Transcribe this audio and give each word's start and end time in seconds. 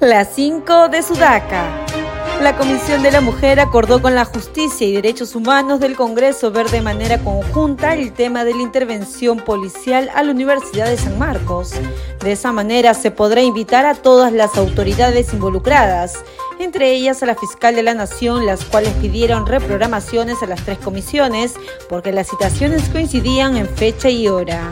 Las 0.00 0.28
5 0.36 0.90
de 0.90 1.02
Sudaca. 1.02 1.84
La 2.40 2.56
Comisión 2.56 3.02
de 3.02 3.10
la 3.10 3.20
Mujer 3.20 3.58
acordó 3.58 4.00
con 4.00 4.14
la 4.14 4.24
Justicia 4.24 4.86
y 4.86 4.92
Derechos 4.92 5.34
Humanos 5.34 5.80
del 5.80 5.96
Congreso 5.96 6.52
ver 6.52 6.70
de 6.70 6.80
manera 6.82 7.18
conjunta 7.18 7.94
el 7.94 8.12
tema 8.12 8.44
de 8.44 8.54
la 8.54 8.62
intervención 8.62 9.38
policial 9.38 10.08
a 10.14 10.22
la 10.22 10.30
Universidad 10.30 10.86
de 10.86 10.96
San 10.96 11.18
Marcos. 11.18 11.72
De 12.20 12.30
esa 12.30 12.52
manera 12.52 12.94
se 12.94 13.10
podrá 13.10 13.42
invitar 13.42 13.86
a 13.86 13.96
todas 13.96 14.32
las 14.32 14.56
autoridades 14.56 15.32
involucradas, 15.34 16.14
entre 16.60 16.92
ellas 16.92 17.20
a 17.24 17.26
la 17.26 17.34
fiscal 17.34 17.74
de 17.74 17.82
la 17.82 17.94
Nación, 17.94 18.46
las 18.46 18.64
cuales 18.64 18.92
pidieron 19.00 19.46
reprogramaciones 19.46 20.40
a 20.44 20.46
las 20.46 20.64
tres 20.64 20.78
comisiones 20.78 21.54
porque 21.88 22.12
las 22.12 22.28
citaciones 22.28 22.88
coincidían 22.90 23.56
en 23.56 23.68
fecha 23.68 24.10
y 24.10 24.28
hora. 24.28 24.70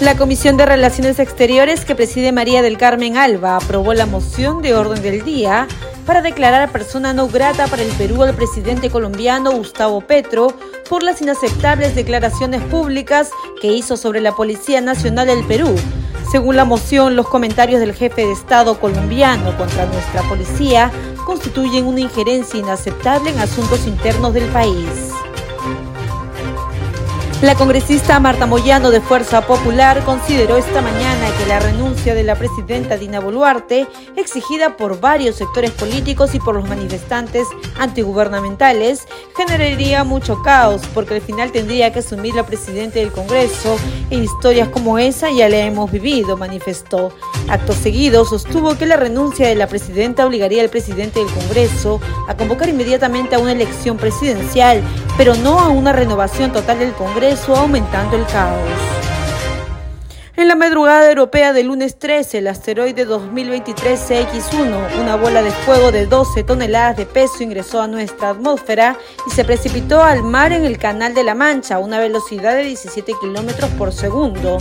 La 0.00 0.16
Comisión 0.16 0.56
de 0.56 0.64
Relaciones 0.64 1.18
Exteriores 1.18 1.84
que 1.84 1.94
preside 1.94 2.32
María 2.32 2.62
del 2.62 2.78
Carmen 2.78 3.18
Alba 3.18 3.56
aprobó 3.56 3.92
la 3.92 4.06
moción 4.06 4.62
de 4.62 4.74
orden 4.74 5.02
del 5.02 5.24
día 5.24 5.68
para 6.06 6.22
declarar 6.22 6.72
persona 6.72 7.12
no 7.12 7.28
grata 7.28 7.66
para 7.66 7.82
el 7.82 7.92
Perú 7.92 8.22
al 8.22 8.34
presidente 8.34 8.88
colombiano 8.88 9.52
Gustavo 9.52 10.00
Petro 10.00 10.54
por 10.88 11.02
las 11.02 11.20
inaceptables 11.20 11.94
declaraciones 11.94 12.62
públicas 12.62 13.28
que 13.60 13.74
hizo 13.74 13.98
sobre 13.98 14.22
la 14.22 14.34
Policía 14.34 14.80
Nacional 14.80 15.26
del 15.26 15.44
Perú. 15.44 15.74
Según 16.32 16.56
la 16.56 16.64
moción, 16.64 17.14
los 17.14 17.28
comentarios 17.28 17.78
del 17.78 17.92
jefe 17.92 18.24
de 18.24 18.32
Estado 18.32 18.80
colombiano 18.80 19.54
contra 19.58 19.84
nuestra 19.84 20.22
policía 20.22 20.90
constituyen 21.26 21.84
una 21.84 22.00
injerencia 22.00 22.58
inaceptable 22.58 23.30
en 23.30 23.38
asuntos 23.38 23.86
internos 23.86 24.32
del 24.32 24.46
país. 24.46 25.12
La 27.42 27.54
congresista 27.54 28.20
Marta 28.20 28.44
Moyano 28.44 28.90
de 28.90 29.00
Fuerza 29.00 29.46
Popular 29.46 30.04
consideró 30.04 30.58
esta 30.58 30.82
mañana 30.82 31.26
que 31.38 31.46
la 31.46 31.58
renuncia 31.58 32.14
de 32.14 32.22
la 32.22 32.34
presidenta 32.34 32.98
Dina 32.98 33.18
Boluarte, 33.18 33.86
exigida 34.14 34.76
por 34.76 35.00
varios 35.00 35.36
sectores 35.36 35.70
políticos 35.70 36.34
y 36.34 36.38
por 36.38 36.54
los 36.54 36.68
manifestantes 36.68 37.48
antigubernamentales, 37.78 39.08
generaría 39.34 40.04
mucho 40.04 40.42
caos 40.42 40.82
porque 40.92 41.14
al 41.14 41.22
final 41.22 41.50
tendría 41.50 41.90
que 41.94 42.00
asumir 42.00 42.34
la 42.34 42.44
presidenta 42.44 42.98
del 42.98 43.10
Congreso 43.10 43.78
e 44.10 44.16
historias 44.16 44.68
como 44.68 44.98
esa 44.98 45.30
ya 45.30 45.48
la 45.48 45.60
hemos 45.60 45.90
vivido, 45.90 46.36
manifestó. 46.36 47.10
Acto 47.48 47.72
seguido 47.72 48.26
sostuvo 48.26 48.76
que 48.76 48.84
la 48.84 48.96
renuncia 48.96 49.48
de 49.48 49.54
la 49.54 49.66
presidenta 49.66 50.26
obligaría 50.26 50.62
al 50.62 50.68
presidente 50.68 51.20
del 51.20 51.32
Congreso 51.32 52.02
a 52.28 52.36
convocar 52.36 52.68
inmediatamente 52.68 53.34
a 53.34 53.38
una 53.38 53.52
elección 53.52 53.96
presidencial, 53.96 54.82
pero 55.20 55.34
no 55.34 55.60
a 55.60 55.68
una 55.68 55.92
renovación 55.92 56.50
total 56.50 56.78
del 56.78 56.94
Congreso 56.94 57.54
aumentando 57.54 58.16
el 58.16 58.24
caos. 58.24 58.58
En 60.34 60.48
la 60.48 60.54
madrugada 60.54 61.10
europea 61.10 61.52
del 61.52 61.66
lunes 61.66 61.98
13, 61.98 62.38
el 62.38 62.46
asteroide 62.46 63.04
2023 63.04 64.00
CX1, 64.00 64.98
una 64.98 65.16
bola 65.16 65.42
de 65.42 65.50
fuego 65.50 65.92
de 65.92 66.06
12 66.06 66.42
toneladas 66.44 66.96
de 66.96 67.04
peso, 67.04 67.42
ingresó 67.42 67.82
a 67.82 67.86
nuestra 67.86 68.30
atmósfera 68.30 68.96
y 69.26 69.30
se 69.30 69.44
precipitó 69.44 70.02
al 70.02 70.22
mar 70.22 70.52
en 70.52 70.64
el 70.64 70.78
Canal 70.78 71.12
de 71.12 71.22
la 71.22 71.34
Mancha 71.34 71.74
a 71.74 71.80
una 71.80 71.98
velocidad 71.98 72.56
de 72.56 72.62
17 72.62 73.12
kilómetros 73.20 73.68
por 73.72 73.92
segundo. 73.92 74.56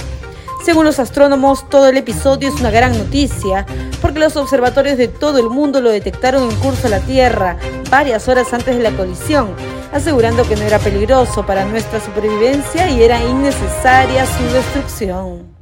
Según 0.66 0.84
los 0.84 1.00
astrónomos, 1.00 1.70
todo 1.70 1.88
el 1.88 1.96
episodio 1.96 2.50
es 2.50 2.60
una 2.60 2.70
gran 2.70 2.98
noticia, 2.98 3.66
porque 4.02 4.20
los 4.20 4.36
observatorios 4.36 4.98
de 4.98 5.08
todo 5.08 5.40
el 5.40 5.50
mundo 5.50 5.80
lo 5.80 5.90
detectaron 5.90 6.52
en 6.52 6.56
curso 6.58 6.88
a 6.88 6.90
la 6.90 7.00
Tierra 7.00 7.58
varias 7.90 8.28
horas 8.28 8.54
antes 8.54 8.78
de 8.78 8.84
la 8.84 8.92
colisión, 8.92 9.56
asegurando 9.92 10.48
que 10.48 10.56
no 10.56 10.64
era 10.64 10.80
peligroso 10.80 11.46
para 11.46 11.66
nuestra 11.66 12.00
supervivencia 12.00 12.90
y 12.90 13.04
era 13.04 13.22
innecesaria 13.24 14.26
su 14.26 14.44
destrucción. 14.54 15.59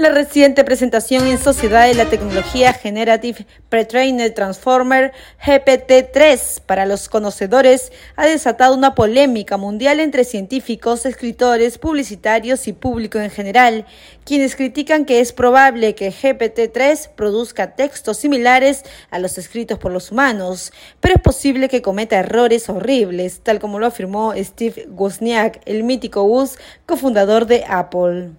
La 0.00 0.08
reciente 0.08 0.64
presentación 0.64 1.26
en 1.26 1.36
Sociedad 1.36 1.86
de 1.86 1.92
la 1.92 2.06
Tecnología 2.06 2.72
Generative 2.72 3.44
Pre-Trained 3.68 4.32
Transformer 4.32 5.12
GPT-3 5.44 6.62
para 6.64 6.86
los 6.86 7.10
conocedores 7.10 7.92
ha 8.16 8.24
desatado 8.24 8.74
una 8.74 8.94
polémica 8.94 9.58
mundial 9.58 10.00
entre 10.00 10.24
científicos, 10.24 11.04
escritores, 11.04 11.76
publicitarios 11.76 12.66
y 12.66 12.72
público 12.72 13.18
en 13.18 13.28
general, 13.28 13.84
quienes 14.24 14.56
critican 14.56 15.04
que 15.04 15.20
es 15.20 15.34
probable 15.34 15.94
que 15.94 16.10
GPT-3 16.10 17.10
produzca 17.10 17.76
textos 17.76 18.16
similares 18.16 18.84
a 19.10 19.18
los 19.18 19.36
escritos 19.36 19.78
por 19.78 19.92
los 19.92 20.10
humanos, 20.10 20.72
pero 21.00 21.16
es 21.16 21.20
posible 21.20 21.68
que 21.68 21.82
cometa 21.82 22.18
errores 22.18 22.70
horribles, 22.70 23.40
tal 23.42 23.58
como 23.58 23.78
lo 23.78 23.84
afirmó 23.84 24.32
Steve 24.34 24.88
Wozniak, 24.88 25.60
el 25.66 25.84
mítico 25.84 26.22
Woz, 26.22 26.56
cofundador 26.86 27.44
de 27.44 27.66
Apple. 27.68 28.30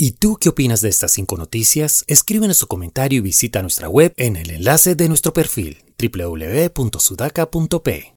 ¿Y 0.00 0.12
tú 0.12 0.38
qué 0.40 0.50
opinas 0.50 0.80
de 0.80 0.90
estas 0.90 1.10
cinco 1.10 1.36
noticias? 1.36 2.04
Escríbenos 2.06 2.58
su 2.58 2.68
comentario 2.68 3.18
y 3.18 3.20
visita 3.20 3.62
nuestra 3.62 3.88
web 3.88 4.14
en 4.16 4.36
el 4.36 4.50
enlace 4.50 4.94
de 4.94 5.08
nuestro 5.08 5.32
perfil 5.32 5.82
www.sudaca.p. 5.98 8.14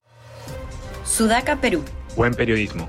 Sudaca 1.03 1.59
Perú. 1.59 1.83
Buen 2.15 2.35
periodismo. 2.35 2.87